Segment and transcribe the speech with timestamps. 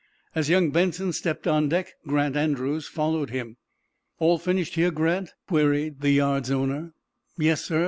[0.33, 3.57] As young Benson stepped on deck Grant Andrews followed him.
[4.17, 6.95] "All finished here, Grant?" queried the yard's owner.
[7.37, 7.79] "Yes, sir.